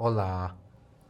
[0.00, 0.54] Hola,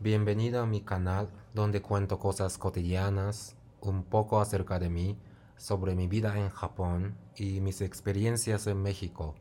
[0.01, 5.19] bienvenido a mi canal donde cuento cosas cotidianas, un poco acerca de mí,
[5.59, 9.35] sobre mi vida en Japón y mis experiencias en México,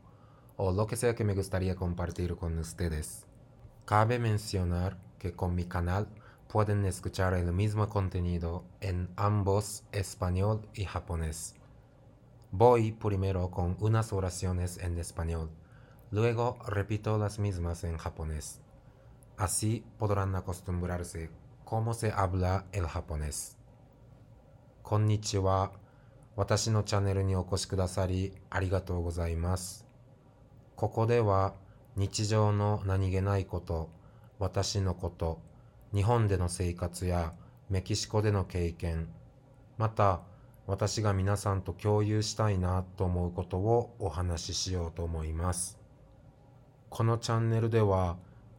[0.58, 3.26] o lo que sea que me gustaría compartir con ustedes.
[3.86, 6.08] Cabe mencionar que con mi canal
[6.52, 11.54] pueden escuchar el mismo contenido en ambos español y japonés.
[12.50, 15.48] Voy primero con unas oraciones en español,
[16.10, 18.60] luego repito las mismas en japonés.
[19.38, 21.30] Así podrán acostumbrarse
[21.64, 23.56] cómo se habla el japonés?
[24.82, 25.70] こんにちは。
[26.34, 29.86] 私のチャンネルにお越しくださりありがとうございます。
[30.74, 31.54] ここでは
[31.94, 33.90] 日常の何気ないこと、
[34.40, 35.38] 私のこと、
[35.94, 37.32] 日本での生活や
[37.70, 39.06] メキシコでの経験、
[39.76, 40.22] また
[40.66, 45.78] 私が皆さんと共有したいなと思うことをお話ししようと思います。
[46.90, 48.16] このチャンネルでは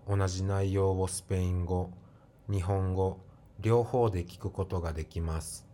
[0.10, 1.92] 同じ内容をスペイン語、
[2.50, 3.20] 日本語、
[3.60, 5.68] 両方で聞くことができます。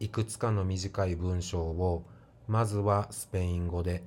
[0.00, 2.02] いくつかの短い文章を
[2.48, 4.02] まずはスペイン語で、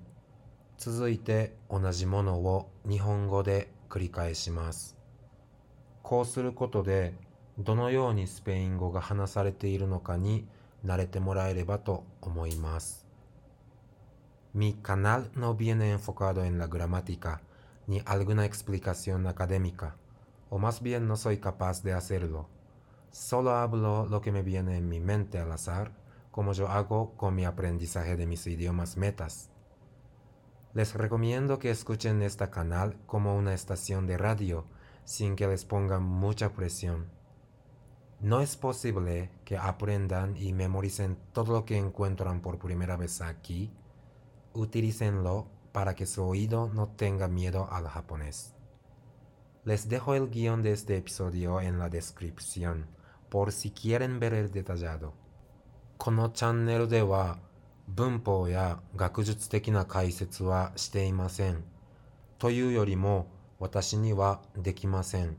[0.78, 4.98] 続いて同じものを日本語で繰り返します。
[6.02, 7.14] こうすることで
[7.58, 10.46] どのようにスペイン語が話されているのかに
[10.86, 13.06] 慣れてもらえればと思います。
[14.54, 17.40] Mi canal no viene enfocado en la gramática
[17.88, 19.98] ni alguna explicación académica,
[20.50, 22.48] o más bien no soy capaz de hacerlo.
[23.12, 25.92] Solo hablo lo que me viene en mi mente al azar,
[26.32, 29.50] como yo hago con mi aprendizaje de mis idiomas metas.
[30.74, 34.66] Les recomiendo que escuchen este canal como una estación de radio,
[35.06, 37.12] sin que les pongan mucha presión.
[38.20, 43.72] No es posible que aprendan y memoricen todo lo que encuentran por primera vez aquí.
[44.54, 48.56] Utilícenlo para que su oído no tenga miedo al japonés.
[49.66, 52.86] Les dejo el guión de este episodio en la descripción
[53.30, 55.14] por si quieren ver el detallado.
[55.98, 57.38] このチャンネルでは
[57.88, 61.64] 文法や学術的な解説はしていません。
[62.40, 63.28] というよりも
[63.60, 65.38] 私にはできません。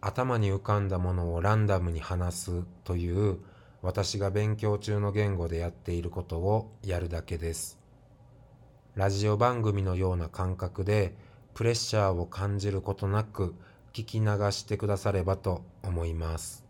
[0.00, 3.38] 頭に浮かんだものをランダムに話すという
[3.82, 7.81] 私が勉強中の言語でやっていることをやるだけです。
[8.94, 11.16] ラジオ番組のような感覚で
[11.54, 13.54] プレッシャーを感じることなく
[13.94, 16.66] 聞き流してくださればと思います。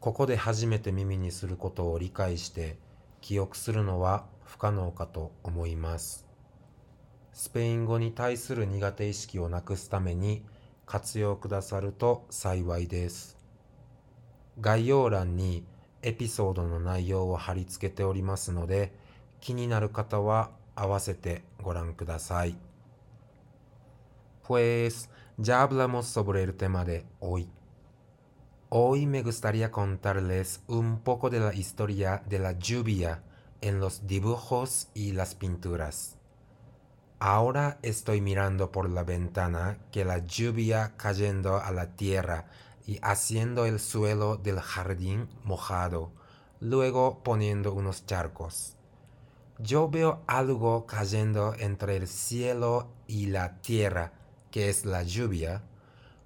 [0.00, 2.76] ここで初めて耳にすることを理解して
[3.22, 6.26] 記憶するのは不可能かと思います。
[7.32, 10.44] スペイン語に対する苦手意識をなくすために
[10.84, 13.38] 活用くださると幸いです。
[14.60, 15.64] 概要欄に
[16.02, 18.99] エピソードの内容を貼り付けておりますので、
[19.39, 22.57] 気になる方は合わせてご覧ください。
[24.43, 27.49] Pues ya hablamos sobre el tema de hoy.
[28.69, 33.23] Hoy me gustaría contarles un poco de la historia de la lluvia
[33.61, 36.17] en los dibujos y las pinturas.
[37.19, 42.45] Ahora estoy mirando por la ventana que la lluvia cayendo a la tierra
[42.85, 46.11] y haciendo el suelo del jardín mojado,
[46.59, 48.75] luego poniendo unos charcos.
[49.62, 54.12] Yo veo algo cayendo entre el cielo y la tierra,
[54.50, 55.62] que es la lluvia,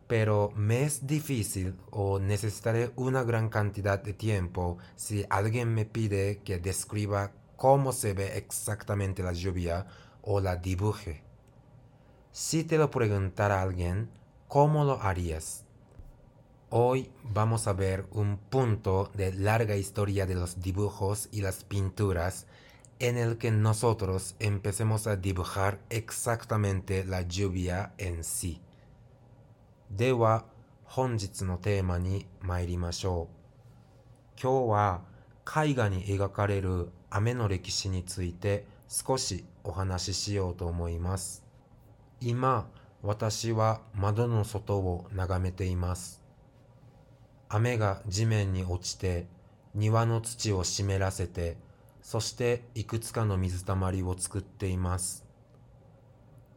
[0.07, 6.43] pero me es difícil o necesitaré una gran cantidad de tiempo si alguien me pide
[6.45, 9.87] que describa cómo se ve exactamente la lluvia
[10.23, 11.25] o la dibuje.
[12.31, 14.11] Si te lo preguntara alguien,
[14.47, 15.65] ¿cómo lo harías?
[16.71, 22.47] Hoy vamos a ver un punto de larga historia de los dibujos y las pinturas
[23.07, 28.63] en el que nosotros empecemos a dibujar exactamente la lluvia en sí.
[29.91, 30.47] では
[30.85, 34.41] 本日のテーマに参りましょう。
[34.41, 35.03] 今日は
[35.45, 41.45] 絵画に描かれる雨の歴史について少しお話ししようと思います。
[42.23, 42.67] 今、
[43.03, 46.23] 私は窓の外を眺めています。
[47.51, 49.27] 雨が地面に落ちて、
[49.75, 51.59] 庭の土を湿らせて、
[52.05, 55.25] そしていくつかの水たまりを作っています。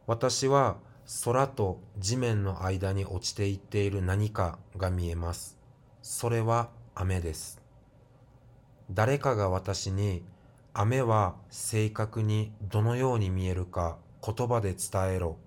[0.06, 0.76] 私は
[1.24, 5.58] 空と地面の間に落ちていっている何かが見えます。
[6.02, 7.62] それは雨です。
[8.92, 10.22] 誰かが私に
[10.74, 15.38] 雨は正確にどのように見えるか言葉で伝えろ、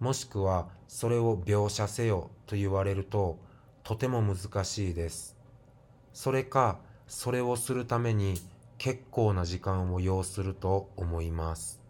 [0.00, 3.38] もしくはそれを描写せよと言われると
[3.82, 5.36] とても難しいです。
[6.14, 8.40] それかそれをするために
[8.78, 11.80] 結構な時間を要すると思います。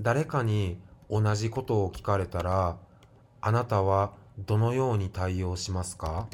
[0.00, 0.78] 誰かに
[1.08, 2.78] 同じことを聞かれたら
[3.40, 6.26] あなたはどのように対応しますか？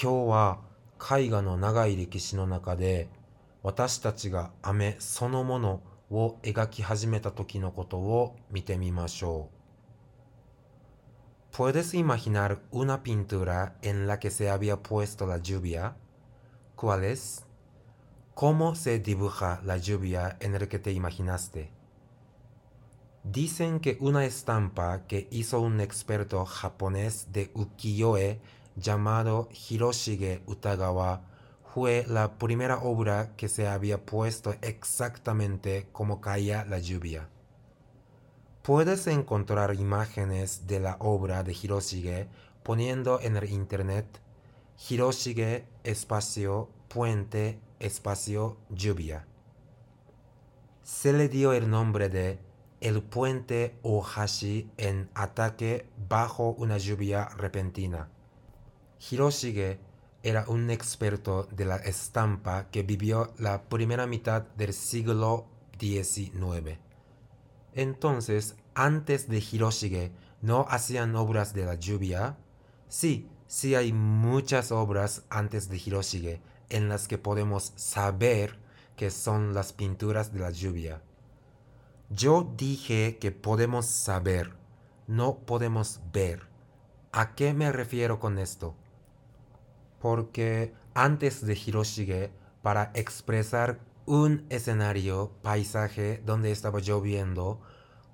[0.00, 0.58] 今日は
[1.00, 3.08] 絵画の長い歴史の中で
[3.62, 5.80] 私たちが雨そのもの
[6.10, 9.54] を描き始めた時のことを見てみましょう。
[11.56, 15.92] ¿Puedes imaginar una pintura en la que se había puesto la lluvia?
[16.76, 17.46] ¿Cuál es?
[18.34, 21.70] ¿Cómo se dibuja la lluvia en el que te imaginaste?
[23.22, 28.40] Dicen que una estampa que hizo un experto japonés de ukiyo-e
[28.74, 31.22] llamado Hiroshige Utagawa
[31.72, 37.28] fue la primera obra que se había puesto exactamente como caía la lluvia.
[38.62, 42.26] Puedes encontrar imágenes de la obra de Hiroshige
[42.64, 44.06] poniendo en el internet
[44.88, 49.26] Hiroshige espacio puente espacio lluvia.
[50.82, 52.38] Se le dio el nombre de
[52.80, 58.08] el puente Ohashi en ataque bajo una lluvia repentina.
[59.10, 59.78] Hiroshige
[60.22, 65.46] era un experto de la estampa que vivió la primera mitad del siglo
[65.78, 66.78] XIX.
[67.74, 72.36] Entonces, antes de Hiroshige, ¿no hacían obras de la lluvia?
[72.88, 76.40] Sí, sí hay muchas obras antes de Hiroshige
[76.74, 78.58] en las que podemos saber
[78.96, 81.02] que son las pinturas de la lluvia.
[82.10, 84.56] Yo dije que podemos saber,
[85.06, 86.48] no podemos ver.
[87.12, 88.74] ¿A qué me refiero con esto?
[90.00, 97.60] Porque antes de Hiroshige, para expresar un escenario, paisaje donde estaba lloviendo,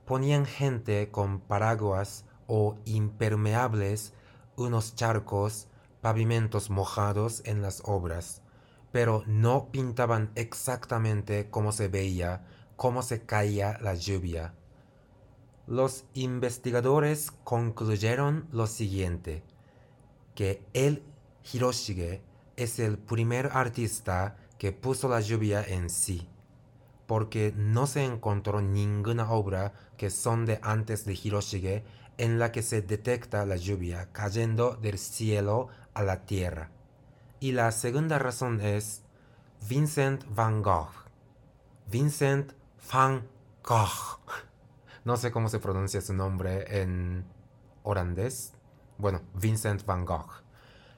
[0.05, 4.13] ponían gente con paraguas o impermeables,
[4.57, 5.69] unos charcos,
[6.03, 8.43] pavimentos mojados en las obras,
[8.93, 12.47] pero no pintaban exactamente cómo se veía,
[12.77, 14.55] cómo se caía la lluvia.
[15.67, 19.43] Los investigadores concluyeron lo siguiente,
[20.35, 21.03] que el
[21.53, 22.23] Hiroshige
[22.57, 26.29] es el primer artista que puso la lluvia en sí,
[27.07, 31.85] porque no se encontró ninguna obra que son de antes de Hiroshige
[32.19, 36.71] en la que se detecta la lluvia cayendo del cielo a la tierra.
[37.43, 39.03] Y la segunda razón es
[39.67, 40.93] Vincent van Gogh.
[41.91, 42.53] Vincent
[42.93, 43.27] van
[43.65, 44.21] Gogh.
[45.03, 47.25] No sé cómo se pronuncia su nombre en
[47.83, 48.53] holandés.
[48.99, 50.43] Bueno, Vincent van Gogh,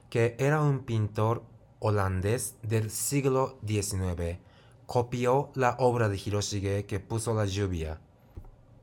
[0.09, 1.43] que era un pintor
[1.79, 4.39] holandés del siglo XIX,
[4.85, 8.01] copió la obra de Hiroshige que puso la lluvia.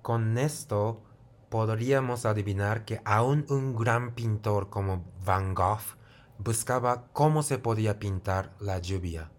[0.00, 1.02] Con esto
[1.50, 5.99] podríamos adivinar que aún un gran pintor como Van Gogh
[6.42, 9.30] buscaba cómo se podía pintar la lluvia.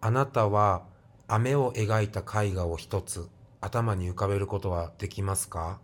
[0.00, 0.84] あなたは
[1.26, 3.28] 雨を描いた絵画を一つ
[3.60, 5.80] 頭に浮かべることはできますか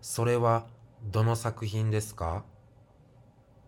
[0.00, 0.66] それは
[1.02, 2.44] どの作品ですか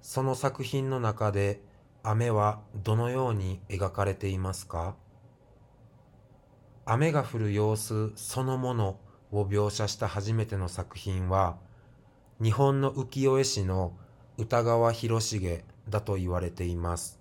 [0.01, 1.61] その作品の中で
[2.05, 4.95] 雨はどのように描かれていますか
[6.87, 9.01] 雨が降る様子そのもの
[9.33, 11.56] を描写した初めての作品は
[12.41, 13.93] 日本の浮世絵師の
[14.37, 17.21] 歌川広重だと言われています。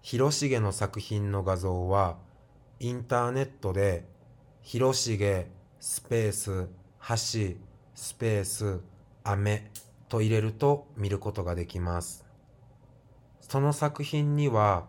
[0.00, 2.16] 広重の作品の画像は
[2.80, 4.06] インターネットで
[4.62, 5.46] 広重
[5.80, 6.68] スペース
[7.00, 7.56] 橋
[7.94, 8.80] スペース
[9.24, 9.70] 雨
[10.08, 12.24] と入れると見ることができます。
[13.40, 14.86] その作品には、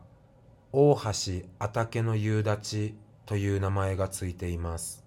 [0.71, 2.93] 大橋畑の夕立
[3.25, 5.03] という名前がついています。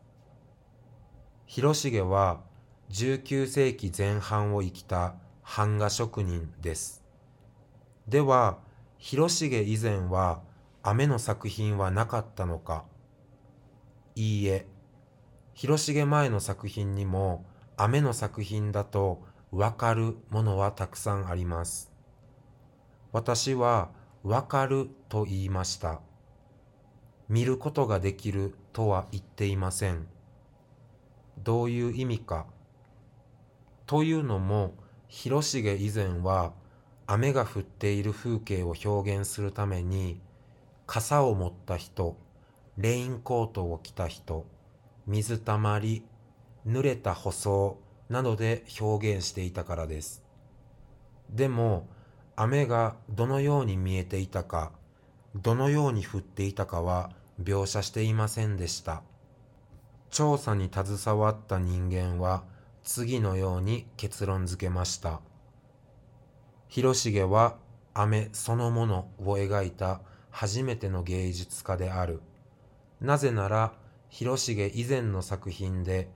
[1.47, 2.40] 広重は
[2.90, 5.14] 19世紀前半を生きた
[5.48, 7.04] 版画職人です。
[8.08, 8.58] では、
[8.98, 10.42] 広重以前は
[10.82, 12.84] 雨の作品はなかったのか
[14.16, 14.66] いいえ、
[15.54, 19.22] 広重前の作品にも雨の作品だと
[19.52, 21.92] わかるものはたくさんあります。
[23.12, 23.90] 私は
[24.24, 26.00] わかると言いました。
[27.28, 30.08] 見ることができるとは言っていません。
[31.38, 32.46] どういう意味か。
[33.86, 34.74] というのも、
[35.08, 36.52] 広重以前は
[37.06, 40.20] 雨が降っている風景を表現するために、
[40.86, 42.16] 傘を持った人、
[42.76, 44.46] レインコートを着た人、
[45.06, 46.04] 水たまり、
[46.66, 50.22] 濡れた舗装、などで表現していたからです。
[51.30, 51.86] でも、
[52.34, 54.72] 雨がどのように見えていたか、
[55.34, 57.10] どのように降っていたかは
[57.40, 59.02] 描写していませんでした。
[60.10, 62.42] 調査に携わった人間は
[62.87, 65.21] 次のように結論付けました。
[66.69, 67.57] 広重は
[67.95, 70.00] 雨そのものを描いた
[70.31, 72.23] 初めての芸術家である。
[73.00, 73.73] なぜなら
[74.09, 76.09] 広重以前の作品で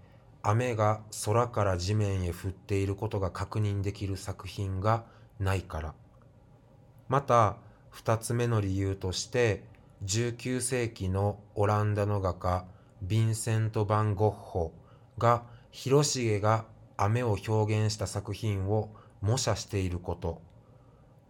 [0.43, 5.05] 雨が空から地面へ降っていることが確認できる作品が
[5.41, 5.95] ないから。
[7.09, 7.57] また、
[7.91, 9.65] 二つ目の理由として、
[10.05, 12.65] 19世紀のオランダの画家、
[13.05, 14.73] ヴィンセント・バン・ゴッホ
[15.19, 16.65] が広重が
[16.97, 20.43] 雨を表現した作品を模写していること。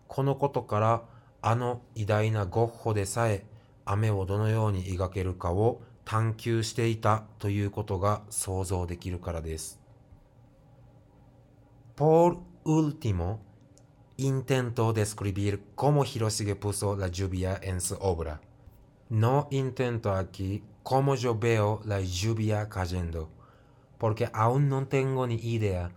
[0.08, 1.02] このことから、
[1.42, 3.46] あの偉大なゴッホでさえ、
[3.84, 9.80] 雨をどのように描けるかを探求していたということが想像できるからです。
[11.96, 13.40] ポール・ウッティモ、
[14.16, 18.40] インテント・デスクリビル・コモ・ヒロシゲ・プソ・ラ・ジュビア・エンス・オブラ。
[19.10, 23.28] ノ・インテント・アキ・コモ・ジョ・ベオ・ラ・ジュビア・カジェンド。
[24.00, 25.92] Porque aún no tengo ni idea.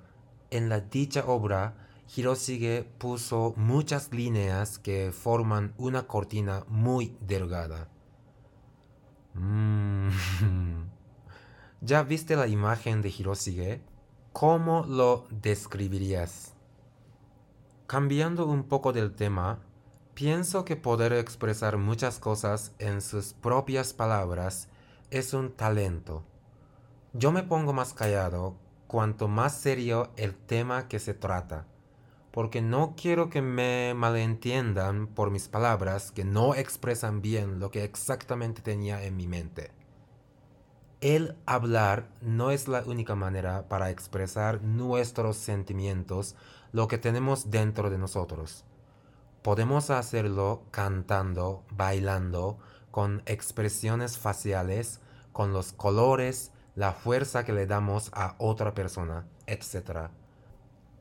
[0.52, 1.74] En la dicha obra,
[2.14, 7.88] Hiroshige puso muchas líneas que forman una cortina muy delgada.
[9.36, 10.10] Mm.
[11.82, 13.82] ¿Ya viste la imagen de Hiroshige?
[14.34, 16.54] ¿Cómo lo describirías?
[17.88, 19.60] Cambiando un poco del tema,
[20.14, 24.68] pienso que poder expresar muchas cosas en sus propias palabras
[25.10, 26.26] es un talento.
[27.14, 28.56] Yo me pongo más callado
[28.88, 31.68] cuanto más serio el tema que se trata
[32.34, 37.84] porque no quiero que me malentiendan por mis palabras que no expresan bien lo que
[37.84, 39.70] exactamente tenía en mi mente.
[41.00, 46.36] El hablar no es la única manera para expresar nuestros sentimientos,
[46.72, 48.66] lo que tenemos dentro de nosotros.
[49.44, 52.58] Podemos hacerlo cantando, bailando,
[52.90, 55.02] con expresiones faciales,
[55.34, 60.10] con los colores, la fuerza que le damos a otra persona, etc.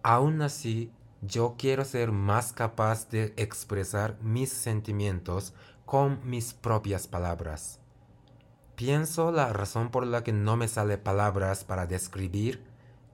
[0.03, 7.79] Aún así, yo quiero ser más capaz de expresar mis sentimientos con mis propias palabras.
[8.77, 12.65] Pienso la razón por la que no me sale palabras para describir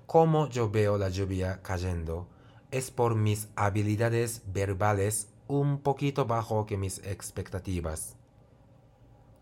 [0.07, 2.29] cómo yo veo la lluvia cayendo
[2.71, 8.18] es por mis habilidades verbales un poquito bajo que mis expectativas.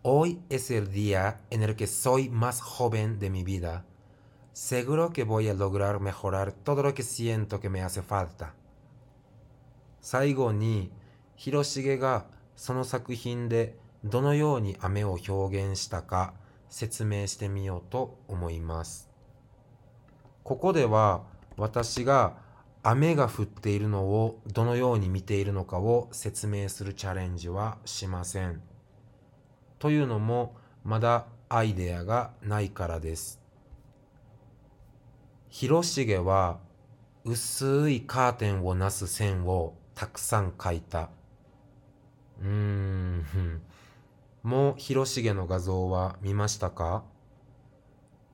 [0.09, 3.83] Hoy es el día en el que soy más joven de mi vida
[4.53, 8.53] seguro que voy a lograr mejorar todo lo que siento que me hace falta.
[9.99, 10.93] 最後に
[11.35, 16.33] 広重がその作品でどのように雨を表現したか
[16.69, 19.09] 説明してみようと思います。
[20.45, 21.23] ここでは
[21.57, 22.37] 私が
[22.81, 28.61] 雨が降っているのをどのように見ているのかを説明するチャレンジはしません。
[29.79, 33.39] というのもまだアイデアがないからです。
[35.49, 36.59] 広重は
[37.23, 41.09] 薄いカーテンをなす線をたくさん描いた。
[42.41, 43.25] うーん、
[44.43, 47.03] もう広重の画像は見ましたか？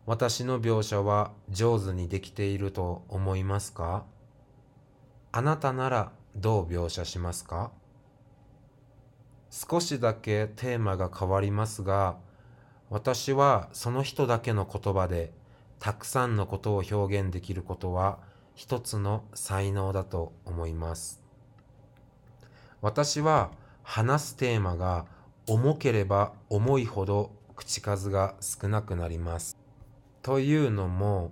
[0.05, 4.05] 私の描写は上手にできていると思いますか？
[5.31, 7.71] あなたならどう描写しますか？
[9.55, 12.17] 少しだけテーマが変わりますが、
[12.89, 15.31] 私はその人だけの言葉で
[15.77, 18.17] たくさんのことを表現できることは
[18.55, 21.21] 一つの才能だと思います。
[22.81, 23.51] 私は
[23.83, 25.05] 話すテーマが
[25.45, 29.55] 重ければ重いほど口数が少なくなります。
[30.23, 31.31] というのも、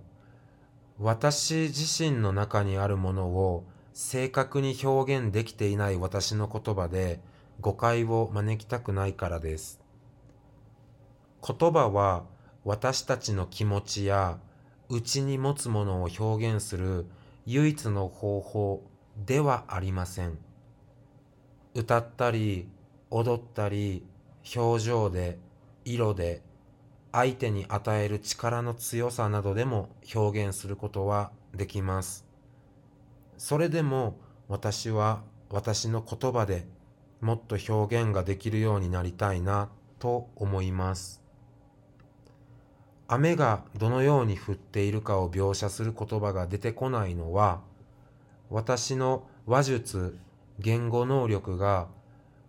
[0.99, 3.63] 私自身の中にあるものを
[3.93, 7.19] 正確に表現できていない私の言葉で
[7.61, 9.79] 誤解を招きたくないからです。
[11.47, 12.25] 言葉は
[12.65, 14.39] 私たちの気持ちや
[14.89, 17.05] 内に持つものを表現する
[17.45, 18.83] 唯一の方法
[19.25, 20.37] ではありません。
[21.73, 22.67] 歌ったり
[23.09, 24.05] 踊ったり
[24.55, 25.39] 表情で
[25.85, 26.41] 色で
[27.11, 32.25] 相手に与える力の強さなどでも表現することはできます。
[33.37, 36.65] それでも私は私の言葉で
[37.21, 41.21] もっと表現ができるようになりたいなと思います。
[43.07, 47.61] 雨がどのように降っているかを描写する言葉が出てこないのは、
[48.49, 50.17] 私の話術、
[50.59, 51.87] 言語能力が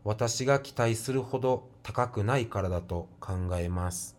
[0.05, 4.17] 私が期待するほど高くないからだと考えます。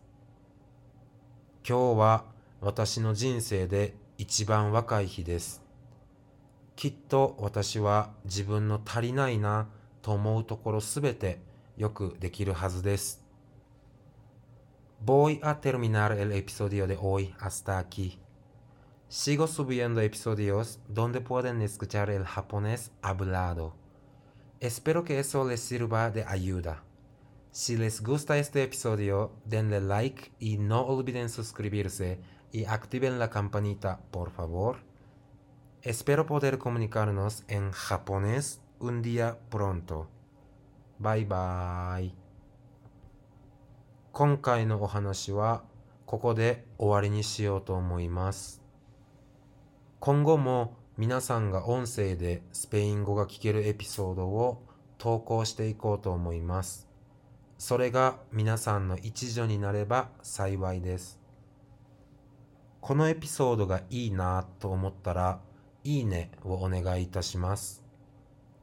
[1.66, 2.24] 今日は
[2.60, 5.62] 私の人生で一番若い日です。
[6.76, 9.68] きっと私は自分の足りないな
[10.03, 11.39] と思うところすべて
[11.77, 13.23] よくできるはずです。
[15.05, 18.19] Voy a terminar el episodio de hoy hasta aquí.
[19.07, 23.75] Sigo subiendo episodios donde pueden escuchar el japonés hablado.
[24.59, 26.83] Espero que eso les sirva de ayuda.
[27.51, 32.19] Si les gusta este episodio, denle like y no olviden suscribirse
[32.51, 34.77] y activen la campanita, por favor.
[35.81, 40.06] Espero poder comunicarnos en japonés un día pronto.
[40.98, 42.12] Bye bye.
[44.12, 45.64] 今回のお話は
[46.06, 48.62] ここで終わりにしようと思います。
[50.00, 54.62] 今後も皆さんが音声でスペイン語が聞けるエピソードを
[54.98, 56.88] 投稿していこうと思います。
[57.58, 61.18] それが皆さんの一助になれば幸いです。
[62.80, 65.40] このエピソードがいいなと思ったら、
[65.84, 67.83] いいねをお願いいたします。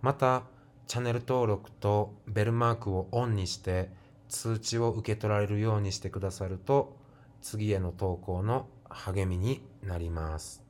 [0.02, 0.44] また、
[0.88, 3.90] チャンネル登録とベルマークをオンにして
[4.28, 6.98] 通知を受け取られるようにしてくださると
[7.42, 10.64] 次への投稿の励みになります。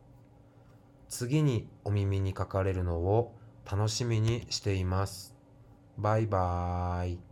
[1.10, 3.36] 次にお耳にかかれるのを
[3.70, 5.36] 楽しみにしています。
[5.98, 7.31] バイバーイ。